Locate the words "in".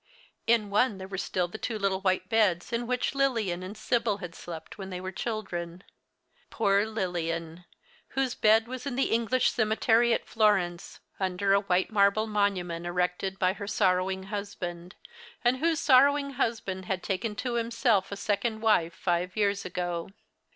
0.47-0.71, 2.73-2.87, 8.87-8.95